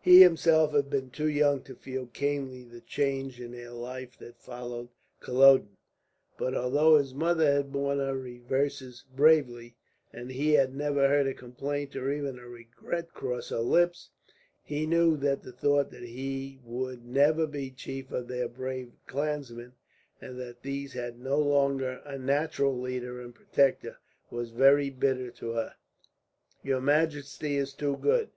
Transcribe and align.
He 0.00 0.22
himself 0.22 0.70
had 0.72 0.88
been 0.88 1.10
too 1.10 1.26
young 1.28 1.60
to 1.62 1.74
feel 1.74 2.06
keenly 2.06 2.62
the 2.62 2.80
change 2.80 3.40
in 3.40 3.50
their 3.50 3.72
life 3.72 4.16
that 4.20 4.38
followed 4.38 4.88
Culloden; 5.18 5.76
but 6.38 6.54
although 6.54 6.96
his 6.96 7.12
mother 7.12 7.52
had 7.52 7.72
borne 7.72 7.98
her 7.98 8.16
reverses 8.16 9.02
bravely, 9.16 9.74
and 10.12 10.30
he 10.30 10.52
had 10.52 10.76
never 10.76 11.08
heard 11.08 11.26
a 11.26 11.34
complaint 11.34 11.96
or 11.96 12.12
even 12.12 12.38
a 12.38 12.46
regret 12.48 13.12
cross 13.14 13.48
her 13.48 13.58
lips, 13.58 14.10
he 14.62 14.86
knew 14.86 15.16
that 15.16 15.42
the 15.42 15.50
thought 15.50 15.90
that 15.90 16.04
he 16.04 16.60
would 16.62 17.04
never 17.04 17.44
be 17.44 17.72
chief 17.72 18.12
of 18.12 18.28
their 18.28 18.46
brave 18.48 18.92
clansmen, 19.08 19.72
and 20.20 20.38
that 20.38 20.62
these 20.62 20.92
had 20.92 21.18
no 21.18 21.40
longer 21.40 22.00
a 22.04 22.16
natural 22.16 22.78
leader 22.78 23.20
and 23.20 23.34
protector, 23.34 23.96
was 24.30 24.50
very 24.50 24.88
bitter 24.88 25.32
to 25.32 25.50
her. 25.54 25.74
"Your 26.62 26.80
majesty 26.80 27.56
is 27.56 27.74
too 27.74 27.96
good. 27.96 28.30